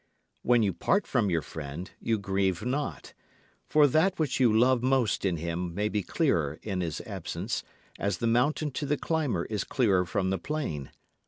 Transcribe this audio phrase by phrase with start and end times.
[0.41, 3.13] When you part from your friend, you grieve not;
[3.67, 7.63] For that which you love most in him may be clearer in his absence,
[7.99, 10.89] as the mountain to the climber is clearer from the plain.